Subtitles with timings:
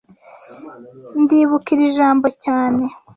[1.21, 2.83] Ndibuka iri jambo cyane